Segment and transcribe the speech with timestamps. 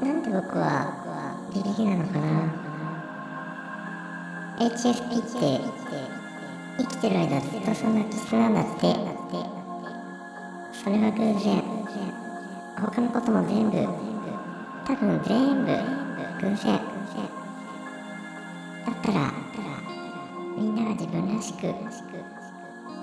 [0.00, 2.26] なんで僕はビビリなのかな。
[4.58, 5.60] HSP って
[6.78, 8.96] 生きてる間ずっとそんな気質なんだって。
[10.72, 11.62] それは偶然。
[12.76, 13.76] 他のことも全部。
[14.86, 15.72] 多分全部
[16.40, 16.80] 偶然。
[18.86, 19.30] だったら
[20.56, 21.74] みんなが自分らしく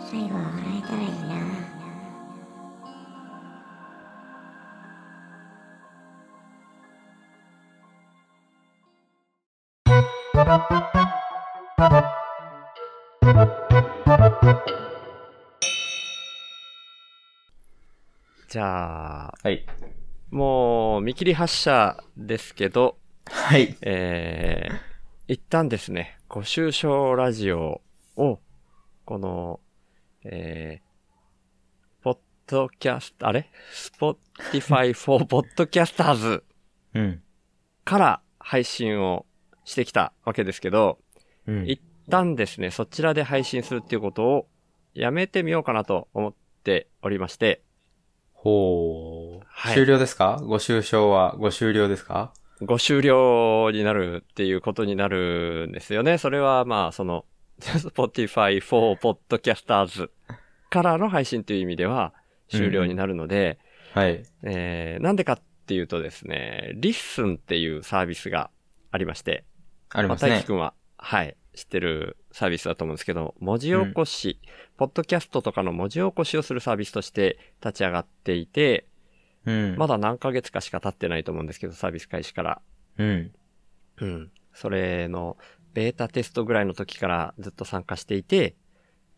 [0.09, 1.77] 最後は笑えたらいいな。
[10.38, 19.66] じゃあ、はい。
[20.30, 23.76] もう見切り発車ですけど、はい。
[23.81, 27.81] えー、一旦ですね、ごシュウ笑ラジオ
[28.16, 28.40] を、
[29.06, 29.59] この、
[30.23, 33.50] えー、ポッドキャスト、あれ？
[33.72, 36.44] Spotify for Podcasters
[36.94, 37.23] うん。
[37.83, 39.26] から配信を
[39.68, 40.98] してきたわけですけど、
[41.46, 41.68] うん。
[41.68, 44.48] 一旦ですね、そちらで配信するっていうことを
[44.94, 47.62] やめてみようかなと思っておりまして、
[48.32, 49.45] ほう。
[49.50, 50.40] はい終了ですか？
[50.42, 52.34] ご終章はご終了ですか？
[52.62, 56.18] ご終了になるっていうことになるんですよね。
[56.18, 57.26] それはまあ、その、
[57.60, 60.10] Spotify for Podcasters
[60.70, 62.14] からの配信という意味では
[62.50, 63.60] 終了になるので、
[63.94, 64.23] はい。
[64.44, 68.50] えー、なんでかっていうとですね、Listen っていうサービスが
[68.92, 69.44] ありまして、
[69.89, 70.45] ありますね大輝。
[70.45, 74.39] くんは、はい、知ってるサービスだと思うんですけど、文字起こし、
[74.77, 78.85] ポッドキャストとかの文字起こしをするサービスとして立ち上がっていて、
[79.45, 79.75] うん。
[79.77, 82.61] まだ何ヶ月かしか経ってないと思うんですけど、サービス開始から。
[82.97, 83.31] うん。
[84.02, 84.31] うん。
[84.53, 85.38] それの、
[85.73, 88.55] ベータテストぐらいの時からずっと参加していて、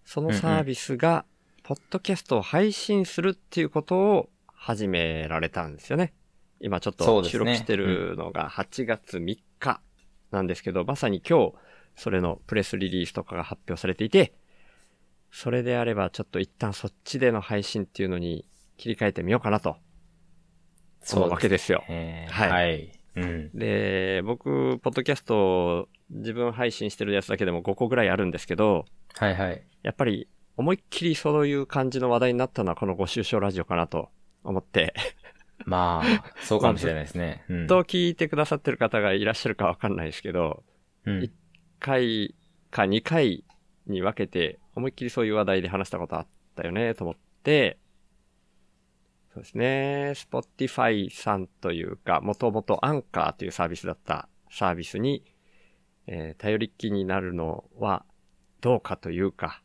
[0.05, 1.25] そのサービスが、
[1.63, 6.13] ポッドキャストを配信するっていうことを始められたんですよね。
[6.59, 9.81] 今ちょっと収録してるのが8月3日
[10.31, 11.53] なんですけど、まさに今日、
[11.95, 14.33] それのプレスリリースとかが発表されていて、
[15.31, 18.45] それであればちょっと一旦そっちでの配信っていうのに
[18.77, 19.77] 切り替えてみようかなと
[21.13, 21.83] 思うわけですよ。
[21.89, 22.91] えーはいはい。
[23.15, 23.51] うん。
[23.53, 29.61] で、僕、ポッドキャスト、自分配信してるやつだけでも5個ぐらいあるんですけど、はいはい。
[29.83, 30.27] やっぱり
[30.57, 34.09] 思いっきりそういう感じの話題になったのはこのご愁傷ラジオかなと
[34.43, 34.93] 思って、
[35.65, 37.43] まあ、そうかもしれないですね。
[37.49, 37.67] うん。
[37.67, 40.63] と聞いてくださってる方がいらっしゃるかわかんないですけど、
[41.05, 41.19] うん。
[41.19, 41.31] 1
[41.79, 42.35] 回
[42.71, 43.43] か2回
[43.87, 47.77] に分けて思いっきりそういう話題で話したことあったよねと思って、
[49.33, 55.23] そうですね、Spotify さんというか、もともとアンカーというサービスだったサービスに、
[56.07, 58.05] えー頼りっきになるのは
[58.61, 59.61] どうかというか、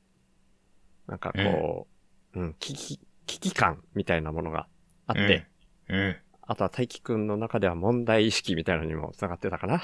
[1.06, 1.86] なんかこ
[2.34, 4.66] う、うん、危機、危機感みたいなものが
[5.06, 5.46] あって、
[5.88, 6.16] うん。
[6.46, 9.82] あとは大輝くんの中では問題意識みたいなのにも繋がってたかな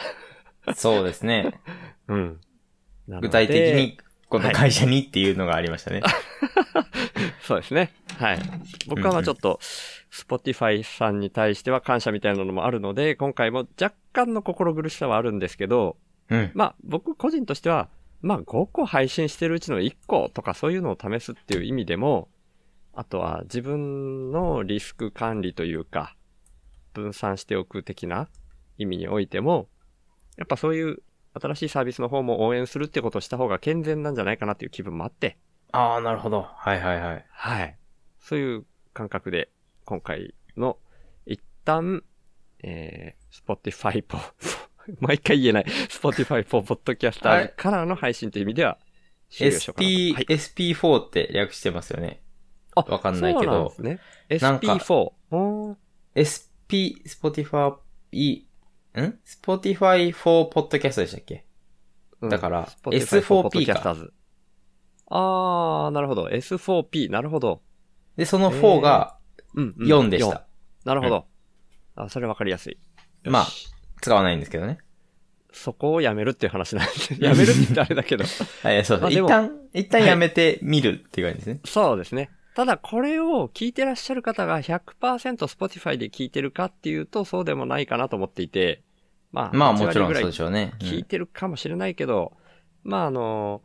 [0.75, 1.61] そうですね。
[2.09, 2.41] うん。
[3.09, 6.03] 具体的に、このはい会社にっていうのがありましたね。
[7.43, 7.93] そうですね。
[8.19, 8.39] はい。
[8.87, 9.59] 僕はまあちょっと、
[10.13, 15.97] Spotify さんに対しては感謝みたいなのもあるので、今回も若干の心苦しさはあるんですけど、
[16.29, 16.51] うん。
[16.55, 17.89] まあ僕個人としては、
[18.21, 22.29] まあ5個配信してるうちの1個とかそういうのを試すっていう意味でも、
[22.93, 26.17] あとは自分のリスク管理というか、
[26.93, 28.29] 分散しておく的な
[28.79, 29.69] 意味においても、
[30.37, 31.03] やっぱそういう
[31.35, 35.39] 新しいサービスの方も応援するってことをした方が健全なんじゃないかなっていう気分もあって、
[35.73, 36.43] ああ、なるほど。
[36.43, 37.27] はいはいはい。
[37.31, 37.79] はい。
[38.19, 39.51] そういう感覚で、
[39.85, 40.79] 今回の、
[41.27, 42.03] 一旦、
[42.63, 44.19] えー、Spotify ポ、
[44.99, 48.79] 毎回言えない、Spotify for は Podcaster いからの配信という意味では、
[49.31, 50.25] SP、はい。
[50.25, 52.21] SP4 って略してますよね。
[52.77, 54.41] あわかんないけどそうなんですね。
[54.41, 54.95] なんか SP4。
[55.33, 55.77] おー
[56.15, 61.45] SP、Spotify、ん ?Spotify for Podcast でしたっけ？
[62.21, 63.97] うんだから Spotify for S4P か
[65.13, 66.27] あー、なるほど。
[66.27, 67.63] S4P、なるほど。
[68.17, 69.17] で、その4が
[69.55, 70.25] うん、うん4でし。
[70.25, 70.47] 4た。
[70.85, 71.27] なるほど。
[71.97, 72.79] あ、それわかりやすい。
[73.25, 73.47] まあ
[74.01, 74.79] 使わないんですけどね。
[75.53, 77.15] そこをやめるっていう話なんです。
[77.21, 78.25] やめるって言ったらあれだけど。
[78.63, 79.13] はい、そうです。
[79.13, 81.61] 一旦、一旦やめてみるっていう感じですね。
[81.65, 82.31] そうですね。
[82.55, 84.89] ただこれを聞いてらっしゃる方が100%
[85.47, 88.83] Spotify で聞いてるかっていうとそうでもないかなと思っていて、
[89.33, 90.73] まあ、まあ8もちろんそうでしょうね。
[90.81, 92.33] うん聞いてるかもしれないけど、
[92.83, 93.63] まああの、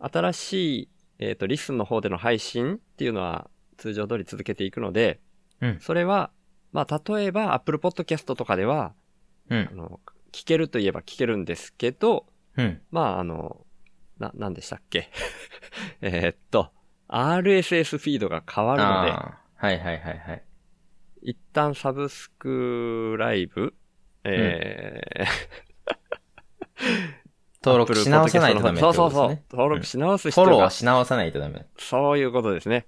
[0.00, 0.52] 新し
[0.82, 0.88] い、
[1.18, 5.20] えっ、と、リスンの方での配信っていうのは通常通り続けていくので、
[5.60, 6.30] うんそれは、
[6.72, 8.94] まあ例えば Apple Podcast とかでは、
[9.50, 9.68] うん。
[9.70, 10.00] あの、
[10.32, 12.26] 聞けるといえば聞けるんですけど、
[12.56, 12.80] うん。
[12.90, 13.64] まあ、あの、
[14.18, 15.10] な、なんでしたっけ？
[16.00, 16.70] えーっと、
[17.08, 20.42] RSS フィードが変わるので、はいはいはいはい。
[21.22, 23.74] 一旦サブスクライブ
[24.24, 25.24] えー
[27.64, 29.38] 登録し直さないとダメってこそうそうそう。
[29.50, 31.66] 登録し直すフォローし直さないとダメ。
[31.78, 32.86] そういうことですね。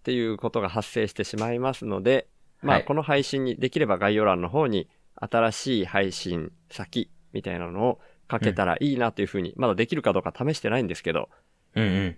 [0.00, 2.26] っていうことが発生してしまいますので、
[2.62, 11.28] まあ、はいこの配信にできれば概要欄の方に新しい配信先みたいなのをかけたらいいなというふうに、まだできるかどうか試してないんですけど、
[11.74, 12.16] うんうん。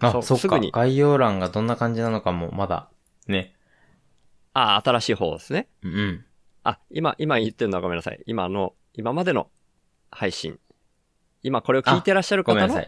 [0.00, 0.60] はいあ、そそっか。
[0.60, 2.88] 概要欄がどんな感じなのかも、まだ、
[3.26, 3.54] ね。
[4.52, 5.68] あ、新しい方ですね。
[5.82, 6.24] うんうん。
[6.64, 8.22] あ、今、今言ってるのはごめんなさい。
[8.26, 9.48] 今の、今までの
[10.10, 10.58] 配信。
[11.42, 12.84] 今これを聞いてらっしゃる方の。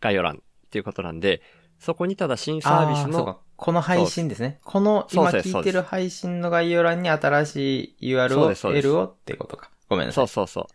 [0.00, 1.42] 概要欄っていうことなんで、
[1.78, 4.58] そこにただ新サービスのこの配信ですね。
[4.64, 9.70] この今聞いてる配信の概要欄に新しい URL をってことか。
[9.88, 10.28] ごめんなさい。
[10.28, 10.68] そうそうそ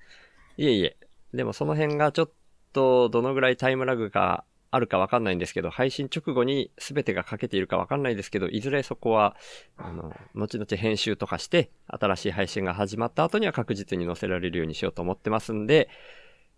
[0.57, 0.61] う。
[0.61, 0.97] いえいえ。
[1.33, 2.31] でもその辺がちょっ
[2.71, 9.35] とどのぐらいタイムラグがあるかわかんないんですけど、配信直後に全てがかけているかわかんないですけど、いずれそこは、
[9.77, 15.89] あの、後々編集とかして、新しい配信が始まった後には確実に載せられるようにしようと思ってますんで、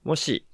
[0.04, 0.46] もし、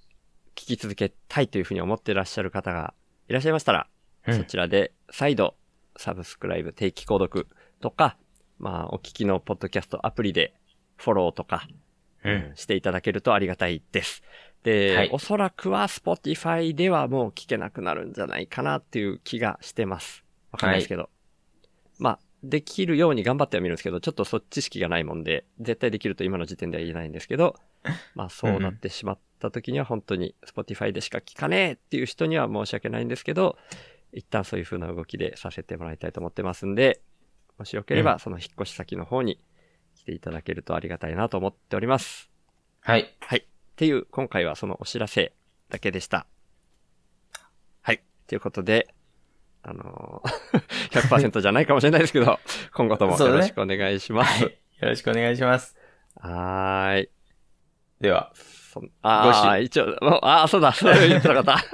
[0.56, 2.94] 聞き続けたいというふうに思ってらっしゃる方が
[3.28, 3.88] いらっしゃいましたら、
[4.28, 5.56] うんそちらで再度
[5.98, 7.48] サブスクライブ定期購読
[7.80, 8.18] とか、
[8.58, 10.56] まあお聞きのポッドキャストアプリで
[10.96, 11.68] フォローとか、
[12.26, 12.52] うん。
[12.56, 14.24] していただけるとありがたいです。
[14.66, 20.24] で、はいおそらくは Spotify ではもう聞けなくなるんじゃないかなっていう気がしてます。
[20.52, 21.10] わかんないですけど。
[22.00, 27.56] まあ、できるように頑張ってはみるんですけど、ちょっとそっ知識がないもんで、絶対できると今の時点では言えないんですけど、
[28.16, 33.60] まあそうなってしまった時には本当に Spotify でしか聞かねえっていう人には申し訳ないんですけど、
[34.14, 37.02] 一旦そういう風な動きでさせてもらいたいと思ってますんで、
[37.60, 39.40] もしよければその引っ越し先の方に
[39.94, 42.32] 来ていただけるとありがたいなと思っております。
[42.82, 43.16] はい。
[43.20, 43.46] はい。
[43.76, 45.34] っていう、今回はそのお知らせ
[45.68, 46.26] だけでした。
[47.82, 48.02] はい。
[48.26, 48.88] ということで、
[49.64, 50.62] あのー、
[51.02, 52.40] 100%じゃないかもしれないですけど、
[52.74, 54.44] 今後ともよろしくお願いします。
[54.46, 54.54] はい。
[54.80, 55.76] よろしくお願いします。
[56.22, 57.10] はーい。
[58.00, 58.32] では、
[59.02, 61.66] ああ、一応、ああ、そうだ、それ言ってなかった。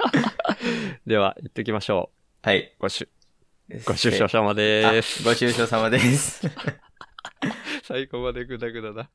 [1.06, 2.10] では、言っておきましょ
[2.42, 2.58] はい。
[2.58, 2.72] う。
[2.80, 3.08] ごしゅ、
[3.86, 5.22] ご出所様あです。
[5.22, 6.42] ご愁傷様です。
[7.84, 9.10] 最後までグダグダだ。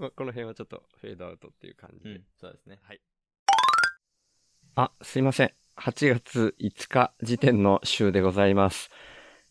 [0.00, 2.10] まあ、この辺はちょっとフェードアウトっていう感じで。
[2.10, 2.78] うん、そうですね。
[4.74, 5.52] あ、すいません。
[5.76, 8.90] 8月5日時点の週でございます。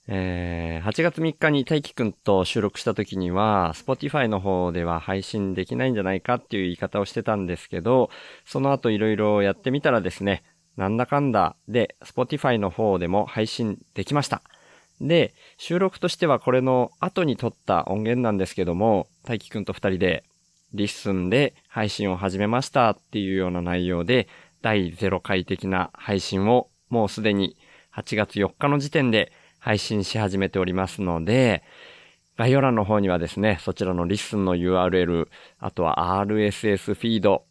[0.07, 8.09] えー、8月3日に大輝くんと収録した時には、Spotify の方では配信できないんじゃないかっていう言い方をしてたんですけど、
[8.43, 10.43] その後いろいろやってみたらですね、
[10.77, 14.41] なんだかんだで Spotify の方でも配信できました。
[14.99, 20.23] で、収録としてはこれの後に撮った音源なんですけども、大輝くんと二人で
[20.73, 24.27] LISTEN で配信を始めましたっていうような内容で、
[24.61, 27.57] 第0回的な配信をもうすでに
[27.95, 31.63] 8月4日の時点で配信し始めておりますので、
[32.37, 35.27] 概要欄の方にはですね、そちらの LISTEN の URL、
[35.59, 37.43] あとは RSS フィード、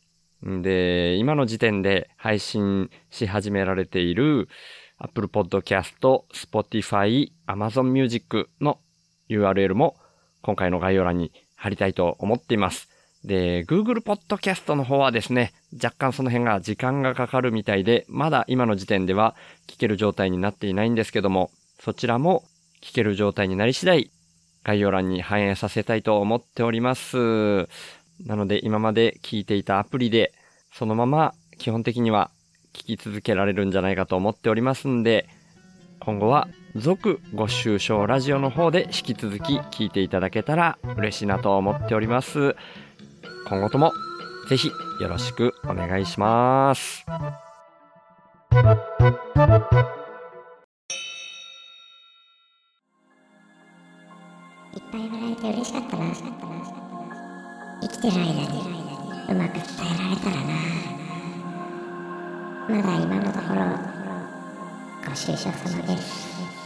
[0.43, 4.49] で、今の時点で配信し始められている
[4.99, 8.79] Apple Podcast、Spotify、Amazon Music の
[9.29, 9.97] URL も
[10.43, 12.89] 今回の概要欄に貼りたいと思っています。
[13.29, 19.37] で、Google Podcast の方はですね、若干その辺が時間がかかるみたいで、まだ今の時点では
[19.67, 22.43] 聞ける状態になっていないんですけども、そちらも
[22.83, 24.11] 聞ける状態になり次第、
[24.65, 27.69] 概要欄に反映させたいと思っております。
[28.25, 30.33] なので今まで聞いていたアプリで、
[30.73, 32.31] そのまま基本的には
[32.73, 35.29] 聞き続けられるんじゃないかと思っておりますんで、
[36.01, 42.57] 今後は続ご愁傷ラジオの方で引き続き聞いていただけたら嬉しいなと思っております。
[43.49, 43.95] 今後とも
[44.51, 47.07] ぜひよろしくお願いします。
[54.75, 56.05] いっぱい笑えて嬉しかったな。
[57.81, 58.39] 生きてる間に
[59.31, 59.65] うまく伝
[59.95, 60.53] えられたらな。
[62.69, 63.61] まだ今のところ
[65.07, 66.58] ご愁傷様です。